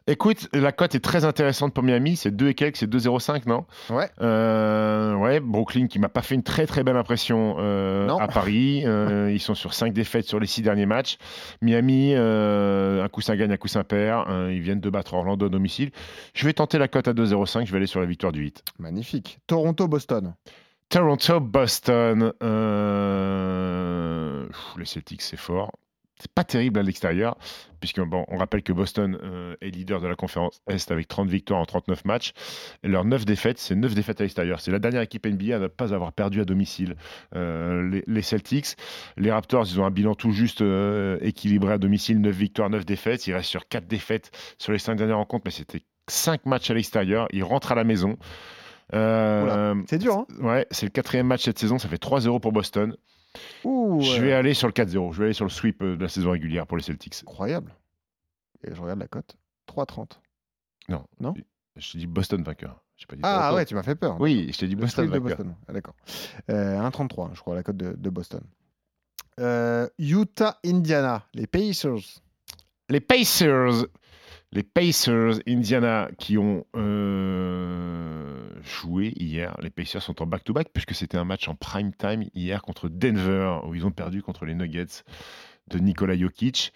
Écoute, 0.06 0.48
la 0.52 0.72
cote 0.72 0.94
est 0.94 1.00
très 1.00 1.24
intéressante 1.24 1.74
pour 1.74 1.84
Miami, 1.84 2.16
c'est 2.16 2.30
2 2.30 2.48
et 2.48 2.54
quelques, 2.54 2.76
c'est 2.76 2.90
2,05, 2.90 3.42
non? 3.46 3.64
Ouais. 3.90 4.08
Euh, 4.20 5.14
ouais, 5.14 5.40
Brooklyn 5.40 5.86
qui 5.86 5.98
m'a 5.98 6.08
pas 6.08 6.22
fait 6.22 6.34
une 6.34 6.42
très 6.42 6.66
très 6.66 6.82
belle 6.82 6.96
impression 6.96 7.56
euh, 7.58 8.08
à 8.18 8.28
Paris. 8.28 8.84
Euh, 8.92 9.30
ils 9.32 9.40
sont 9.40 9.54
sur 9.54 9.74
5 9.74 9.92
défaites 9.92 10.26
sur 10.26 10.40
les 10.40 10.46
6 10.46 10.62
derniers 10.62 10.86
matchs. 10.86 11.16
Miami, 11.60 12.12
euh, 12.14 13.04
un 13.04 13.08
coussin 13.08 13.36
gagne, 13.36 13.52
un 13.52 13.56
coussin 13.56 13.84
perd. 13.84 14.28
Euh, 14.28 14.52
ils 14.52 14.60
viennent 14.60 14.80
de 14.80 14.90
battre 14.90 15.14
Orlando 15.14 15.46
à 15.46 15.48
domicile. 15.48 15.90
Je 16.34 16.46
vais 16.46 16.52
tenter 16.52 16.78
la 16.78 16.88
cote 16.88 17.08
à 17.08 17.12
2,05, 17.12 17.66
je 17.66 17.70
vais 17.72 17.78
aller 17.78 17.86
sur 17.86 18.00
la 18.00 18.06
victoire 18.06 18.32
du 18.32 18.40
8. 18.40 18.62
Magnifique. 18.78 19.38
Toronto, 19.46 19.88
Boston. 19.88 20.34
Toronto, 20.88 21.40
Boston. 21.40 22.32
euh, 22.42 24.46
pff, 24.46 24.74
les 24.78 24.84
Celtics, 24.84 25.22
c'est 25.22 25.38
fort. 25.38 25.72
C'est 26.18 26.30
pas 26.30 26.44
terrible 26.44 26.78
à 26.78 26.82
l'extérieur, 26.82 27.36
puisque 27.80 28.00
bon, 28.00 28.24
on 28.28 28.36
rappelle 28.36 28.62
que 28.62 28.72
Boston 28.72 29.18
euh, 29.22 29.56
est 29.60 29.70
leader 29.70 30.00
de 30.00 30.06
la 30.06 30.14
conférence 30.14 30.60
Est 30.68 30.90
avec 30.90 31.08
30 31.08 31.28
victoires 31.28 31.58
en 31.58 31.64
39 31.64 32.04
matchs. 32.04 32.32
Et 32.84 32.88
leurs 32.88 33.04
9 33.04 33.24
défaites, 33.24 33.58
c'est 33.58 33.74
9 33.74 33.94
défaites 33.94 34.20
à 34.20 34.24
l'extérieur. 34.24 34.60
C'est 34.60 34.70
la 34.70 34.78
dernière 34.78 35.00
équipe 35.00 35.26
NBA 35.26 35.56
à 35.56 35.58
ne 35.58 35.66
pas 35.66 35.92
avoir 35.94 36.12
perdu 36.12 36.40
à 36.40 36.44
domicile. 36.44 36.96
Euh, 37.34 37.88
les, 37.88 38.04
les 38.06 38.22
Celtics, 38.22 38.76
les 39.16 39.32
Raptors, 39.32 39.66
ils 39.66 39.80
ont 39.80 39.84
un 39.84 39.90
bilan 39.90 40.14
tout 40.14 40.32
juste 40.32 40.60
euh, 40.60 41.18
équilibré 41.22 41.72
à 41.72 41.78
domicile, 41.78 42.20
9 42.20 42.34
victoires, 42.34 42.70
9 42.70 42.84
défaites. 42.84 43.26
Ils 43.26 43.34
restent 43.34 43.50
sur 43.50 43.66
4 43.66 43.86
défaites 43.86 44.30
sur 44.58 44.72
les 44.72 44.78
5 44.78 44.94
dernières 44.94 45.16
rencontres, 45.16 45.42
mais 45.46 45.50
c'était 45.50 45.82
5 46.08 46.46
matchs 46.46 46.70
à 46.70 46.74
l'extérieur. 46.74 47.26
Ils 47.32 47.44
rentrent 47.44 47.72
à 47.72 47.76
la 47.76 47.84
maison. 47.84 48.16
C'est 49.88 49.98
dur, 49.98 50.18
hein 50.18 50.26
Ouais, 50.40 50.66
c'est 50.70 50.86
le 50.86 50.90
quatrième 50.90 51.26
match 51.26 51.42
cette 51.44 51.58
saison, 51.58 51.78
ça 51.78 51.88
fait 51.88 52.00
3-0 52.00 52.38
pour 52.40 52.52
Boston. 52.52 52.94
Ouh, 53.64 54.00
Je 54.02 54.20
vais 54.20 54.32
aller 54.32 54.54
sur 54.54 54.66
le 54.68 54.72
4-0, 54.72 55.12
je 55.12 55.18
vais 55.18 55.24
aller 55.26 55.32
sur 55.34 55.44
le 55.44 55.50
sweep 55.50 55.82
euh, 55.82 55.96
de 55.96 56.02
la 56.02 56.08
saison 56.08 56.30
régulière 56.32 56.66
pour 56.66 56.76
les 56.76 56.82
Celtics. 56.82 57.22
Incroyable. 57.22 57.74
Et 58.64 58.74
je 58.74 58.80
regarde 58.80 59.00
la 59.00 59.08
cote. 59.08 59.36
3,30. 59.68 60.18
Non, 60.88 61.04
Non? 61.20 61.34
Je 61.76 61.92
te 61.92 61.96
dis 61.98 62.06
Boston 62.06 62.42
vainqueur. 62.42 62.82
Pas 63.08 63.16
dit 63.16 63.22
Ah 63.24 63.54
ouais, 63.54 63.64
tu 63.64 63.74
m'as 63.74 63.82
fait 63.82 63.94
peur. 63.96 64.20
Oui, 64.20 64.50
je 64.52 64.58
t'ai 64.58 64.68
dit 64.68 64.74
Le 64.74 64.80
Boston 64.82 65.06
vainqueur. 65.06 65.22
Boston. 65.22 65.54
Ah, 65.66 65.72
D'accord. 65.72 65.94
Euh, 66.50 66.78
1,33, 66.78 67.34
je 67.34 67.40
crois, 67.40 67.54
la 67.54 67.62
cote 67.62 67.76
de, 67.76 67.94
de 67.96 68.10
Boston. 68.10 68.42
Euh, 69.40 69.88
Utah, 69.98 70.58
Indiana, 70.64 71.26
les 71.34 71.46
Pacers. 71.46 72.20
Les 72.90 73.00
Pacers, 73.00 73.86
les 74.52 74.62
Pacers, 74.62 75.40
Indiana, 75.48 76.10
qui 76.18 76.36
ont 76.38 76.64
euh, 76.76 78.50
joué 78.62 79.12
hier. 79.16 79.56
Les 79.62 79.70
Pacers 79.70 80.02
sont 80.02 80.20
en 80.22 80.26
back-to-back 80.26 80.68
puisque 80.72 80.94
c'était 80.94 81.16
un 81.16 81.24
match 81.24 81.48
en 81.48 81.54
prime 81.54 81.92
time 81.94 82.24
hier 82.34 82.62
contre 82.62 82.88
Denver 82.88 83.60
où 83.66 83.74
ils 83.74 83.86
ont 83.86 83.90
perdu 83.90 84.22
contre 84.22 84.44
les 84.44 84.54
Nuggets 84.54 85.04
de 85.70 85.78
Nikola 85.78 86.16
Jokic. 86.18 86.72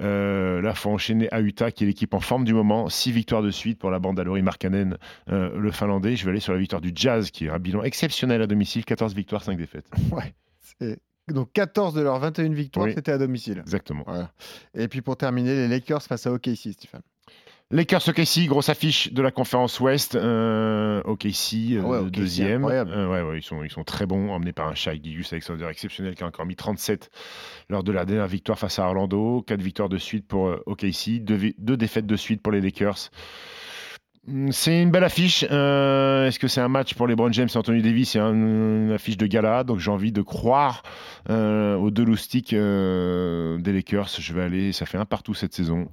Euh, 0.00 0.62
là, 0.62 0.70
il 0.70 0.76
faut 0.76 0.90
enchaîner 0.90 1.30
à 1.32 1.40
Utah, 1.40 1.70
qui 1.70 1.84
est 1.84 1.86
l'équipe 1.86 2.14
en 2.14 2.20
forme 2.20 2.44
du 2.44 2.54
moment. 2.54 2.88
Six 2.88 3.12
victoires 3.12 3.42
de 3.42 3.50
suite 3.50 3.78
pour 3.78 3.90
la 3.90 3.98
bande 3.98 4.18
à 4.18 4.24
Lauri 4.24 4.42
Markkanen, 4.42 4.96
euh, 5.28 5.58
le 5.58 5.70
Finlandais. 5.70 6.16
Je 6.16 6.24
vais 6.24 6.30
aller 6.30 6.40
sur 6.40 6.52
la 6.54 6.58
victoire 6.58 6.80
du 6.80 6.92
Jazz, 6.94 7.30
qui 7.30 7.46
est 7.46 7.50
un 7.50 7.58
bilan 7.58 7.82
exceptionnel 7.82 8.40
à 8.40 8.46
domicile. 8.46 8.84
14 8.84 9.14
victoires, 9.14 9.42
5 9.42 9.56
défaites. 9.58 9.90
Ouais. 10.80 10.96
Donc 11.28 11.52
14 11.52 11.92
de 11.94 12.00
leurs 12.00 12.18
21 12.20 12.52
victoires, 12.54 12.86
Oui. 12.86 12.92
c'était 12.94 13.12
à 13.12 13.18
domicile. 13.18 13.58
Exactement. 13.58 14.04
Voilà. 14.06 14.32
Et 14.74 14.88
puis 14.88 15.02
pour 15.02 15.16
terminer, 15.16 15.54
les 15.54 15.68
Lakers 15.68 16.02
face 16.02 16.26
à 16.26 16.32
OKC, 16.32 16.72
Stéphane. 16.72 17.02
Lakers 17.70 18.08
OKC, 18.08 18.46
grosse 18.46 18.70
affiche 18.70 19.12
de 19.12 19.20
la 19.20 19.30
conférence 19.30 19.78
Ouest. 19.80 20.14
Euh, 20.14 21.02
OKC, 21.04 21.74
euh, 21.74 21.82
Ah 21.84 21.86
ouais, 21.86 21.98
OKC, 21.98 22.10
deuxième. 22.10 22.64
Euh, 22.64 23.06
ouais, 23.08 23.20
ouais, 23.20 23.38
ils, 23.40 23.42
sont, 23.42 23.62
ils 23.62 23.70
sont 23.70 23.84
très 23.84 24.06
bons, 24.06 24.30
emmenés 24.30 24.54
par 24.54 24.68
un 24.68 24.74
Shai 24.74 24.98
Gilgeous 25.02 25.28
Alexander 25.32 25.66
exceptionnel 25.70 26.14
qui 26.14 26.22
a 26.24 26.26
encore 26.26 26.46
mis 26.46 26.56
37 26.56 27.10
lors 27.68 27.84
de 27.84 27.92
la 27.92 28.06
dernière 28.06 28.26
victoire 28.26 28.58
face 28.58 28.78
à 28.78 28.86
Orlando. 28.86 29.42
Quatre 29.46 29.60
victoires 29.60 29.90
de 29.90 29.98
suite 29.98 30.26
pour 30.26 30.48
euh, 30.48 30.62
OKC, 30.64 31.22
deux, 31.22 31.34
vi- 31.36 31.54
deux 31.58 31.76
défaites 31.76 32.06
de 32.06 32.16
suite 32.16 32.40
pour 32.40 32.52
les 32.52 32.62
Lakers. 32.62 33.10
Hum, 34.26 34.52
C'est 34.52 34.82
une 34.82 34.90
belle 34.90 35.04
affiche. 35.04 35.44
Euh, 35.50 36.26
Est-ce 36.26 36.38
que 36.38 36.48
c'est 36.48 36.60
un 36.60 36.68
match 36.68 36.94
pour 36.94 37.06
les 37.06 37.14
Brown 37.14 37.32
James 37.32 37.48
et 37.52 37.56
Anthony 37.56 37.82
Davis? 37.82 38.10
C'est 38.10 38.18
un- 38.18 38.32
une 38.34 38.92
affiche 38.92 39.16
de 39.16 39.26
gala, 39.26 39.64
donc 39.64 39.78
j'ai 39.78 39.90
envie 39.90 40.12
de 40.12 40.22
croire 40.22 40.82
euh, 41.30 41.76
aux 41.76 41.90
deux 41.90 42.04
loustiques 42.04 42.52
euh, 42.52 43.58
des 43.58 43.72
Lakers. 43.72 44.08
Je 44.18 44.32
vais 44.32 44.42
aller, 44.42 44.72
ça 44.72 44.86
fait 44.86 44.98
un 44.98 45.04
partout 45.04 45.34
cette 45.34 45.54
saison. 45.54 45.88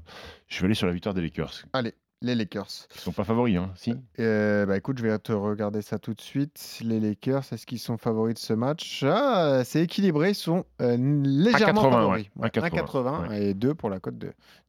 Je 0.48 0.60
vais 0.60 0.65
aller 0.65 0.75
sur 0.75 0.88
la 0.88 0.94
victoire 0.94 1.13
des 1.15 1.22
Lakers. 1.22 1.63
Allez, 1.74 1.94
les 2.22 2.34
Lakers. 2.36 2.88
Ils 2.95 3.01
sont 3.01 3.12
pas 3.12 3.24
favoris, 3.24 3.57
hein 3.57 3.72
Si 3.75 3.93
Euh, 4.19 4.65
bah 4.65 4.77
écoute, 4.77 4.98
je 4.98 5.03
vais 5.03 5.19
te 5.19 5.31
regarder 5.31 5.81
ça 5.81 6.00
tout 6.00 6.13
de 6.13 6.22
suite. 6.22 6.79
Les 6.81 7.00
Lakers, 7.00 7.43
est-ce 7.51 7.65
qu'ils 7.65 7.79
sont 7.79 7.98
favoris 7.98 8.36
de 8.36 8.39
ce 8.39 8.53
match? 8.53 9.03
Ah, 9.07 9.62
c'est 9.63 9.84
équilibré, 9.84 10.29
ils 10.31 10.36
sont 10.36 10.65
euh, 10.81 10.98
légèrement 10.98 11.84
1,80, 11.84 11.91
favoris. 11.91 12.25
ouais. 12.38 12.50
1,80, 12.50 13.27
1,80 13.29 13.34
et 13.41 13.53
2 13.53 13.74
pour 13.75 13.89
la 13.89 14.00
cote 14.00 14.15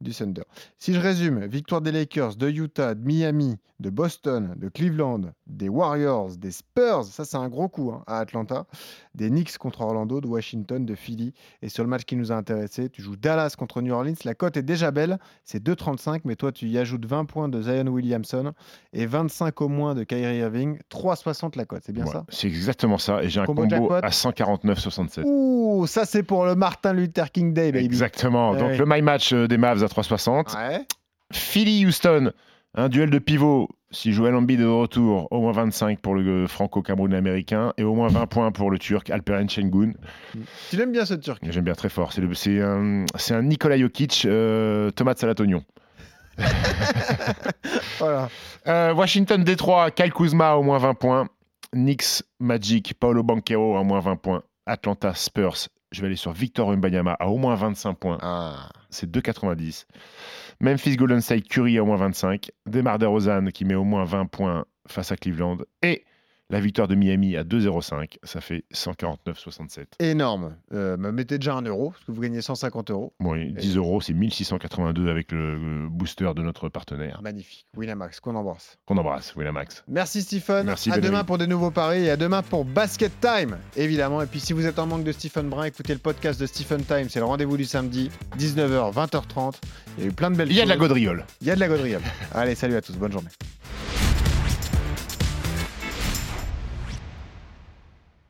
du 0.00 0.12
Thunder. 0.12 0.42
Si 0.78 0.92
je 0.92 1.00
résume, 1.00 1.46
victoire 1.46 1.80
des 1.80 1.92
Lakers, 1.92 2.36
de 2.36 2.48
Utah, 2.50 2.94
de 2.94 3.04
Miami, 3.04 3.56
de 3.80 3.90
Boston, 3.90 4.54
de 4.56 4.68
Cleveland, 4.68 5.20
des 5.46 5.68
Warriors, 5.68 6.36
des 6.36 6.50
Spurs, 6.50 7.04
ça 7.04 7.24
c'est 7.24 7.36
un 7.36 7.48
gros 7.48 7.68
coup 7.68 7.92
hein, 7.92 8.02
à 8.06 8.18
Atlanta, 8.18 8.66
des 9.14 9.28
Knicks 9.28 9.56
contre 9.58 9.82
Orlando, 9.82 10.20
de 10.20 10.26
Washington, 10.26 10.84
de 10.84 10.94
Philly. 10.94 11.32
Et 11.62 11.68
sur 11.68 11.84
le 11.84 11.90
match 11.90 12.04
qui 12.04 12.16
nous 12.16 12.32
a 12.32 12.34
intéressé, 12.36 12.88
tu 12.90 13.02
joues 13.02 13.16
Dallas 13.16 13.54
contre 13.56 13.82
New 13.82 13.92
Orleans. 13.92 14.14
La 14.24 14.34
cote 14.34 14.56
est 14.56 14.62
déjà 14.62 14.90
belle, 14.90 15.18
c'est 15.44 15.62
2,35, 15.62 16.22
mais 16.24 16.36
toi 16.36 16.52
tu 16.52 16.66
y 16.68 16.78
ajoutes 16.78 17.04
20 17.06 17.24
points 17.36 17.50
de 17.50 17.60
Zion 17.60 17.86
Williamson 17.88 18.52
et 18.94 19.04
25 19.04 19.60
au 19.60 19.68
moins 19.68 19.94
de 19.94 20.04
Kyrie 20.04 20.38
Irving, 20.38 20.78
3,60 20.90 21.58
la 21.58 21.66
cote, 21.66 21.82
c'est 21.84 21.92
bien 21.92 22.06
Ouais, 22.06 22.12
ça? 22.12 22.24
C'est 22.30 22.46
exactement 22.46 22.96
ça. 22.96 23.22
Et 23.22 23.28
j'ai 23.28 23.40
un 23.40 23.44
Combo 23.44 23.62
à 23.92 24.08
149,67. 24.08 25.22
Ouh, 25.26 25.86
ça 25.86 26.06
c'est 26.06 26.22
pour 26.22 26.46
le 26.46 26.54
Martin 26.54 26.94
Luther 26.94 27.30
King 27.30 27.52
Day, 27.52 27.72
baby. 27.72 27.84
Exactement. 27.84 28.52
Ouais, 28.52 28.58
Donc 28.58 28.68
ouais. 28.70 28.78
le 28.78 28.84
my 28.86 29.02
match 29.02 29.34
euh, 29.34 29.46
des 29.46 29.58
Mavs 29.58 29.82
à 29.84 29.86
3,60. 29.86 30.56
Ouais. 30.56 30.86
Philly-Houston, 31.32 32.32
un 32.74 32.88
duel 32.88 33.10
de 33.10 33.18
pivot. 33.18 33.68
Si 33.90 34.12
Joel 34.12 34.34
Embiid 34.34 34.60
est 34.60 34.64
de 34.64 34.68
retour, 34.68 35.28
au 35.30 35.40
moins 35.40 35.52
25 35.52 36.00
pour 36.00 36.14
le 36.14 36.44
euh, 36.44 36.46
franco-camerounais 36.48 37.16
américain 37.16 37.72
et 37.76 37.84
au 37.84 37.94
moins 37.94 38.08
20 38.08 38.26
points 38.26 38.50
pour 38.50 38.70
le 38.70 38.78
turc 38.78 39.10
Alperen 39.10 39.48
Şengün. 39.48 39.92
Tu 40.70 40.76
l'aimes 40.76 40.92
bien 40.92 41.04
ce 41.04 41.14
turc? 41.14 41.40
J'aime 41.48 41.64
bien 41.64 41.74
très 41.74 41.88
fort. 41.90 42.12
C'est 42.12 42.60
un, 42.62 43.04
un 43.30 43.42
Nikola 43.42 43.78
Jokic, 43.78 44.24
euh, 44.24 44.90
tomate 44.90 45.18
salade 45.18 45.40
oignon. 45.40 45.62
Voilà. 47.98 48.28
Euh, 48.66 48.94
Washington 48.94 49.42
Détroit, 49.42 49.90
Kyle 49.90 50.12
Kuzma 50.12 50.54
au 50.56 50.62
moins 50.62 50.78
20 50.78 50.94
points. 50.94 51.28
Knicks 51.72 52.22
Magic, 52.40 52.94
Paolo 52.94 53.22
Banquero 53.22 53.76
à 53.76 53.84
moins 53.84 54.00
20 54.00 54.16
points. 54.16 54.42
Atlanta 54.66 55.14
Spurs, 55.14 55.68
je 55.92 56.00
vais 56.00 56.08
aller 56.08 56.16
sur 56.16 56.32
Victor 56.32 56.68
Wembanyama 56.68 57.16
à 57.18 57.28
au 57.28 57.38
moins 57.38 57.54
25 57.54 57.94
points. 57.94 58.18
Ah. 58.20 58.68
C'est 58.90 59.10
2,90. 59.10 59.86
Memphis 60.60 60.96
Golden 60.96 61.20
State 61.20 61.48
Curry 61.48 61.78
à 61.78 61.82
au 61.82 61.86
moins 61.86 61.96
25. 61.96 62.50
Demar 62.66 62.98
DeRozan 62.98 63.50
qui 63.52 63.64
met 63.64 63.74
au 63.74 63.84
moins 63.84 64.04
20 64.04 64.26
points 64.26 64.64
face 64.88 65.12
à 65.12 65.16
Cleveland. 65.16 65.58
Et 65.82 66.04
la 66.50 66.60
victoire 66.60 66.88
de 66.88 66.94
Miami 66.94 67.36
à 67.36 67.44
2,05. 67.44 68.18
Ça 68.22 68.40
fait 68.40 68.64
149,67. 68.72 69.86
Énorme. 70.00 70.56
Euh, 70.72 70.96
me 70.96 71.10
mettez 71.10 71.38
déjà 71.38 71.54
un 71.54 71.62
euro, 71.62 71.90
parce 71.90 72.04
que 72.04 72.12
vous 72.12 72.20
gagnez 72.20 72.40
150 72.40 72.90
euros. 72.90 73.12
Et 73.36 73.50
10 73.52 73.76
euros, 73.76 74.00
c'est 74.00 74.12
1682 74.12 75.08
avec 75.08 75.32
le 75.32 75.88
booster 75.90 76.30
de 76.34 76.42
notre 76.42 76.68
partenaire. 76.68 77.20
Magnifique. 77.22 77.66
Winamax, 77.76 78.20
qu'on 78.20 78.34
embrasse. 78.36 78.78
Qu'on 78.86 78.96
embrasse, 78.96 79.34
Winamax. 79.36 79.84
Merci 79.88 80.22
Stephen. 80.22 80.66
Merci, 80.66 80.90
à 80.90 80.96
Benoît. 80.96 81.08
demain 81.08 81.24
pour 81.24 81.38
de 81.38 81.46
nouveaux 81.46 81.70
paris 81.70 82.04
et 82.04 82.10
à 82.10 82.16
demain 82.16 82.42
pour 82.42 82.64
Basket 82.64 83.12
Time, 83.20 83.58
évidemment. 83.76 84.22
Et 84.22 84.26
puis 84.26 84.40
si 84.40 84.52
vous 84.52 84.66
êtes 84.66 84.78
en 84.78 84.86
manque 84.86 85.04
de 85.04 85.12
Stephen 85.12 85.48
Brun, 85.48 85.64
écoutez 85.64 85.92
le 85.92 85.98
podcast 86.00 86.40
de 86.40 86.46
Stephen 86.46 86.84
Time. 86.84 87.08
C'est 87.08 87.20
le 87.20 87.26
rendez-vous 87.26 87.56
du 87.56 87.64
samedi, 87.64 88.10
19h, 88.38 88.92
20h30. 88.94 89.54
Il 89.98 90.04
y 90.04 90.06
a 90.06 90.10
eu 90.10 90.12
plein 90.12 90.30
de 90.30 90.36
belles 90.36 90.50
Il 90.50 90.56
y 90.56 90.60
a 90.60 90.64
de 90.64 90.68
la 90.68 90.74
choses. 90.74 90.82
gaudriole. 90.88 91.24
Il 91.40 91.46
y 91.46 91.50
a 91.50 91.54
de 91.54 91.60
la 91.60 91.68
gaudriole. 91.68 92.02
Allez, 92.34 92.54
salut 92.54 92.76
à 92.76 92.82
tous. 92.82 92.92
Bonne 92.94 93.12
journée. 93.12 93.28